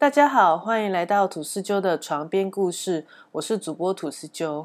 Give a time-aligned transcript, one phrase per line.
[0.00, 4.64] 大家好，欢迎来到吐司鸠的床边故事，我是主播吐司鸠。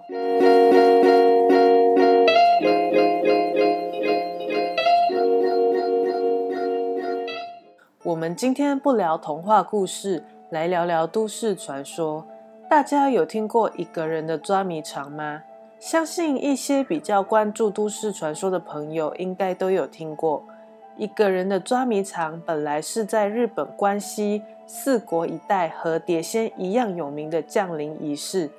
[8.04, 12.28] 我们今天不聊童话故事，来聊聊都市传说。
[12.70, 15.42] 大家有听过一个人的抓迷藏吗？
[15.80, 20.44] 相信一些比较关注都市传说的朋友，应该都有听过。
[20.96, 28.50] 一个人的抓迷藏本来是在日本关西四国一带和碟仙一样有名的降临仪式，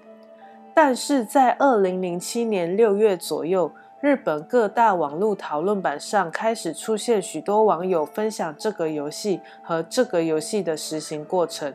[0.73, 11.73] 但是在二零零七年六月左右，日本各大网络讨论版上开始出现许多网友分享这个游戏和这个游戏的实行过程。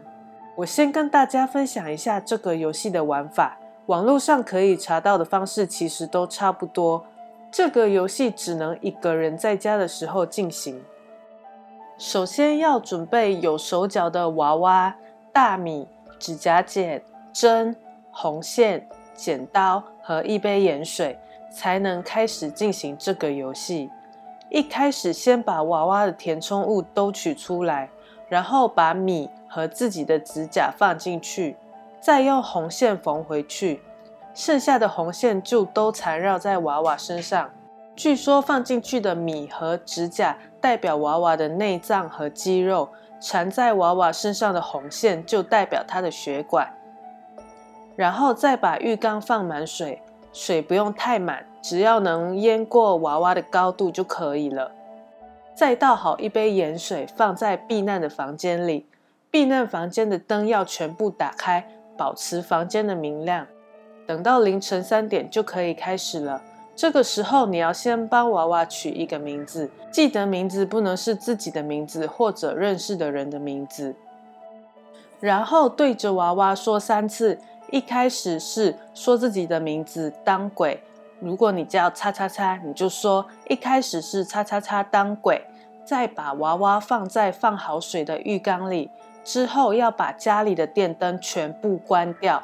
[0.56, 7.06] 我先跟大家分享一下这个游戏的玩法，网络上可以查到的方式其实都差不多。
[7.52, 10.80] 这个游戏只能一个人在家的时候进行。
[12.00, 14.96] 首先要准备有手脚的娃娃、
[15.34, 15.86] 大米、
[16.18, 17.04] 指甲剪、
[17.34, 17.76] 针、
[18.10, 21.20] 红线、剪刀和一杯盐水，
[21.52, 23.90] 才能开始进行这个游戏。
[24.50, 27.90] 一开始先把娃娃的填充物都取出来，
[28.30, 31.58] 然后把米和自己的指甲放进去，
[32.00, 33.82] 再用红线缝回去。
[34.34, 37.50] 剩下的红线就都缠绕在娃娃身上。
[37.94, 42.90] 据说放进去的米和指甲代表娃娃的内脏和肌肉，
[43.22, 46.72] 缠在娃娃身上的红线就代表他的血管。
[47.96, 50.02] 然后再把浴缸放满水，
[50.32, 54.72] 水不用太满，只要能淹过娃娃的高度就可以了。
[55.54, 58.86] 再倒好一杯盐水，放在避难的房间里。
[59.32, 63.46] 避难房间的灯要全部打开，保持房间的明亮。
[64.08, 66.42] 等到凌晨三点就可以开始了。
[66.80, 73.94] 这个时候，你要先帮娃娃取一个名字，记得名字不能是自己的名字或者认识的人的名字。
[75.20, 77.38] 然后对着娃娃说三次。
[77.72, 80.82] 一开始是说自己的名字当鬼。
[81.20, 85.46] 如果你叫叉叉叉，你就说一开始是叉叉叉当鬼。
[85.84, 88.90] 再把娃娃放在放好水的浴缸里，
[89.26, 92.42] 之后要把家里的电灯全部关掉。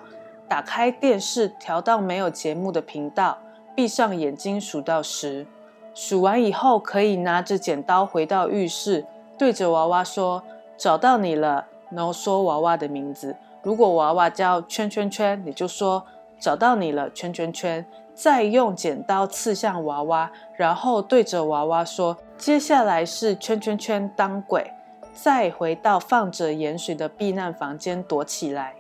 [0.50, 3.38] 打开电视，调到没有节目的频道，
[3.76, 5.46] 闭上眼睛数到十。
[5.94, 9.06] 数完以后，可以拿着剪刀回到浴室，
[9.38, 10.44] 对着娃娃说
[10.78, 13.36] ：“找到你了。”然后说娃娃的名字。
[13.62, 16.06] 如果娃娃叫圈圈圈，你就说
[16.40, 24.72] ：“找到你了，圈圈圈。”再用剪刀刺向娃娃，然后对着娃娃说：“接下来是圈圈圈当鬼。”
[25.14, 28.74] 再回到放着盐水的避难房间躲起来。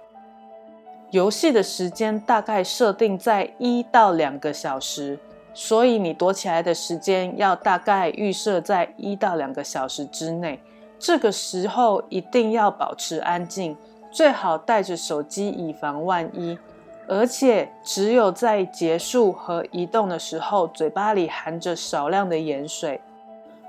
[1.16, 5.18] 游戏的时间大概设定在一到两个小时，
[5.53, 10.59] 所以你躲起来的时间要大概预设在一到两个小时之内。
[11.00, 13.78] 这个时候一定要保持安静，
[14.12, 16.59] 最好带着手机以防万一。
[17.08, 23.00] 而且只有在结束和移动的时候，嘴巴里含着少量的盐水。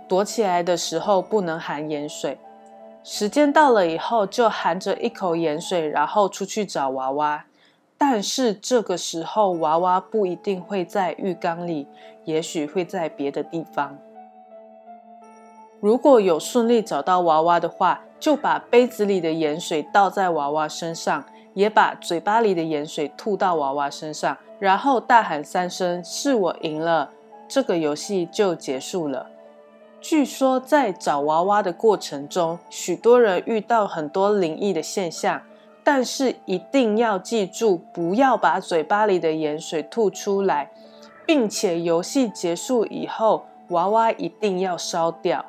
[0.08, 2.36] 躲起来的时候不能含盐水。
[3.08, 7.44] 时间到了以后，就含着一口盐水，然后出去找娃娃。
[7.96, 11.86] 但是这个时候，娃娃不一定会在浴缸里，
[12.24, 13.96] 也许会在别的地方。
[15.78, 21.24] 如果有顺利找到娃娃的话，就把杯子里的盐水倒在娃娃身上，
[21.54, 27.12] 也把嘴巴里的盐水吐到娃娃身上，然后大喊三声“是我赢了”，
[27.46, 29.30] 这个游戏就结束了。
[30.08, 35.42] 据说在找娃娃的过程中，许多人遇到很多灵异的现象，
[35.82, 40.70] 但是一定要记住，不要把嘴巴里的盐水吐出来，
[41.26, 45.44] 并且游戏结束以后，娃娃一定要烧掉。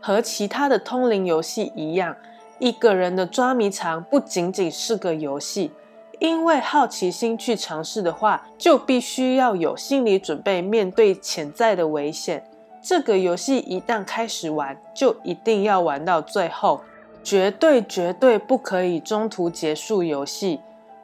[0.00, 2.16] 和其他的通灵游戏一样，
[2.58, 5.70] 一个人的抓迷藏不仅仅是个游戏，
[6.18, 12.42] 因为好奇心去尝试的话，就必须要有心理准备，面对潜在的危险。
[12.88, 16.82] 这个游戏一旦开始玩，就一定要玩到最后，
[17.24, 20.60] 绝对绝对不可以中途结束游戏。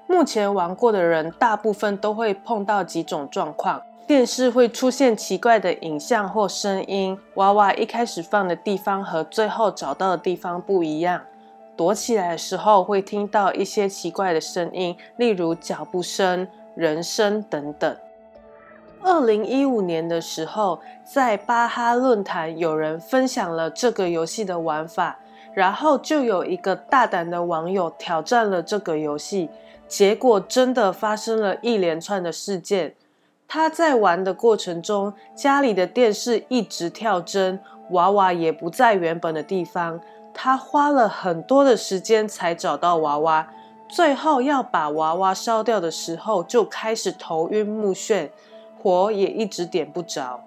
[0.07, 11.23] 目前玩过的人，大部分都会碰到几种状况：电视会出现奇怪的影像或声音；娃娃一开始放的地方和最后找到的地方不一样；
[11.77, 16.47] 躲起来的时候会听到一些奇怪的声音，例如脚步声、
[16.77, 17.97] 人声等等。
[19.05, 25.19] 二零一五年的时候，在巴哈论坛有人分享了这个游戏的玩法，
[25.53, 29.51] 然后就有一个大胆的网友挑战了这个游戏，
[29.89, 32.95] 结果真的发生了一连串的事件。
[33.49, 37.59] 他在玩的过程中，家里的电视一直跳帧，
[37.91, 40.01] 娃娃也不在原本的地方，
[40.33, 43.49] 他花了很多的时间才找到娃娃，
[43.89, 48.31] 最后要把娃娃烧掉的时候，就开始头晕目眩，
[48.83, 50.43] 火也一直点不着。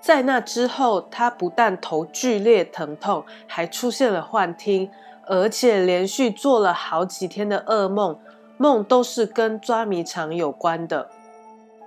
[0.00, 4.90] 在那之后，他不但头剧烈疼痛，还出现了幻听，
[5.26, 8.18] 而且连续做了好几天的噩梦，
[8.56, 11.08] 梦都是跟抓迷藏有关的。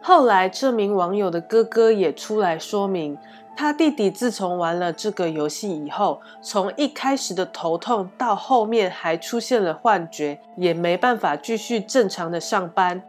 [0.02, 3.18] 后来，这名网友的哥哥也出来说明，
[3.56, 13.02] 他弟弟自从玩了这个游戏以后，从一开始的头痛，到后面还出现了幻觉，也没办法继续正常的上班。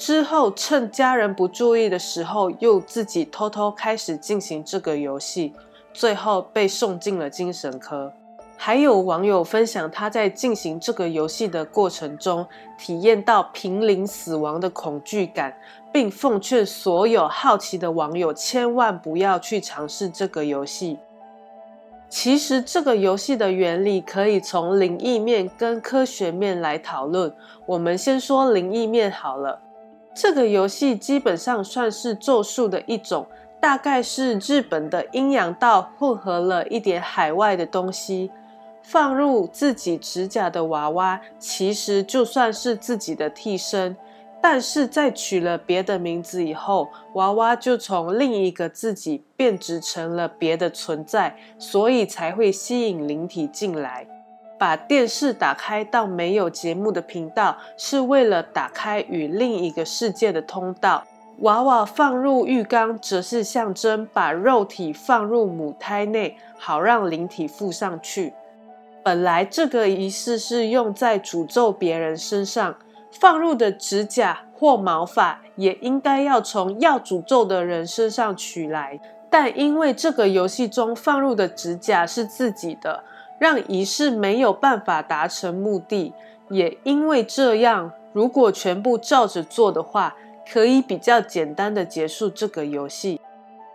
[0.00, 5.52] 之后，趁家人不注意的时候，又自己偷偷开始进行这个游戏，
[5.92, 8.10] 最后被送进了精神科。
[8.56, 12.46] 还有网友分享，他在进行这个游戏的过程中，
[12.78, 15.54] 体验到濒临死亡的恐惧感，
[15.92, 20.98] 并奉劝所有好奇的网友千万不要去尝试这个游戏。
[22.08, 27.30] 其实，这个游戏的原理可以从灵异面跟科学面来讨论。
[27.66, 29.60] 我们先说灵异面好了。
[30.14, 33.26] 这个游戏基本上算是咒术的一种，
[33.60, 38.30] 大概是日本的阴阳道混合了一点海外的东西，
[38.82, 43.96] 放入自己指甲的娃娃，其实就算是自己的替身，
[44.42, 54.06] 但是在取了别的名字以后，娃娃就从另一个自己变质成了别的存在，所以才会吸引灵体进来。
[54.60, 61.02] 把电视打开到没有节目的频道，是为了打开与另一个世界的通道。
[61.38, 68.34] 娃娃放入浴缸，则是象征把肉体放入母胎内，好让灵体附上去。
[69.02, 72.76] 本来这个仪式是用在诅咒别人身上，
[73.10, 79.00] 放入的指甲或毛发也应该要从要诅咒的人身上取来。
[79.30, 83.04] 但因为这个游戏中放入的指甲是自己的。
[83.40, 86.12] 让仪式没有办法达成目的，
[86.50, 90.14] 也因为这样，如果全部照着做的话，
[90.52, 93.18] 可以比较简单的结束这个游戏。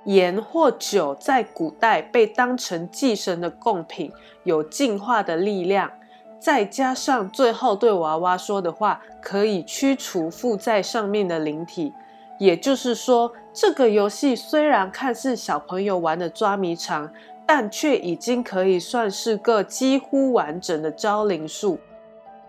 [0.03, 4.11] 盐或酒在古代被当成祭神的贡品，
[4.43, 5.89] 有净化的力量。
[6.37, 11.91] 再加上最后对娃娃说的话，可以驱除附在上面的灵体。
[12.37, 17.11] 也就是说，这个游戏虽然看似小朋友玩的抓迷藏。
[17.45, 21.79] 但却已经可以算是个几乎完整的招灵术，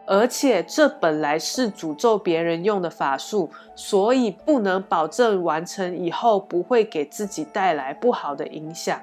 [0.07, 9.01] 而且这本来是诅咒别人用的法术，所以不能保证完成以后不会给自己带来不好的影响。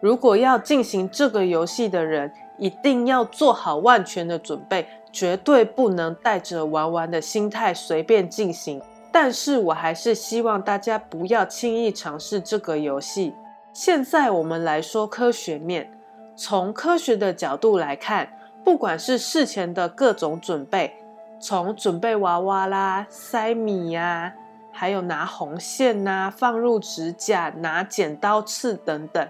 [0.00, 8.82] 如果要进行这个游戏的人，一定要做好万全的准备，绝对不能带着玩玩的心态随便进行。
[9.10, 13.32] 但是我还是希望大家不要轻易尝试这个游戏。
[13.74, 15.90] 现在我们来说科学面，
[16.36, 18.28] 从科学的角度来看，
[18.62, 20.94] 不管是事前的各种准备，
[21.40, 24.32] 从准备娃娃啦、塞米呀，
[24.70, 29.28] 还有拿红线呐、放入指甲、拿剪刀刺等等，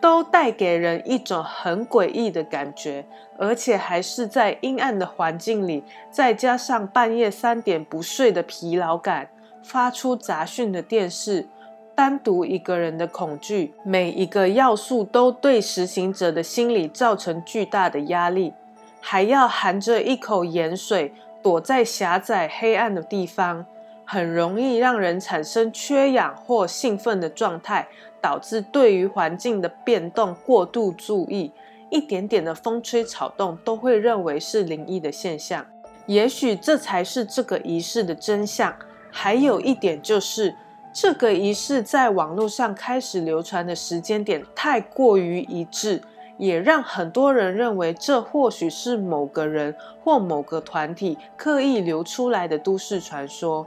[0.00, 3.06] 都带给人一种很诡异的感觉，
[3.38, 9.28] 而且还是在阴暗的环境里，再加上半夜三点不睡的疲劳感，
[9.62, 11.46] 发出杂讯的电视。
[11.96, 18.52] 单独一个人的恐惧，每一个要素都对实行者的心理造成巨大的压力，
[19.00, 23.64] 还要含着一口盐水，躲在狭窄黑暗的地方，
[24.04, 27.86] 很容易让人产生缺氧或兴奋的状态，
[28.20, 31.52] 导致对于环境的变动过度注意，
[31.90, 35.64] 一点点的风吹草动都会认为是灵异的现象。
[36.06, 38.74] 也许这才是这个仪式的真相。
[39.10, 40.56] 还有一点就是。
[40.94, 46.00] 这个仪式在网络上开始流传的时间点太过于一致，
[46.38, 49.74] 也让很多人认为这或许是某个人
[50.04, 53.66] 或某个团体刻意流出来的都市传说。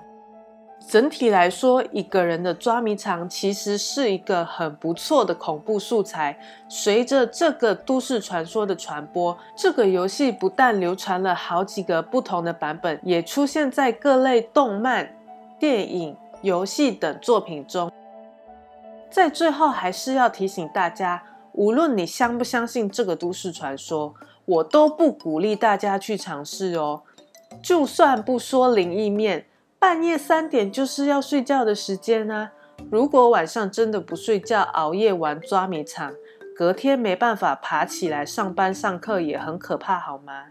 [0.88, 6.40] 整体来说，一个人的抓迷藏其实是一个很不错的恐怖素材。
[6.70, 15.14] 随着这个都市传说的传播，这个游戏不但流传了好几个不同的版本，也出现在各类动漫、
[15.60, 16.16] 电影。
[16.48, 17.92] 游戏等作品中，
[19.12, 27.02] 在最后还是要提醒大家，无论你相不相信这个都市传说，我都不鼓励大家去尝试哦。
[27.62, 29.46] 就算不说灵异面，
[29.78, 32.52] 半夜三点就是要睡觉的时间呢。
[32.90, 36.14] 如果晚上真的不睡觉，熬夜玩抓迷藏，
[36.56, 40.46] 隔天没办法爬起来上班上课，也很可怕，好吗？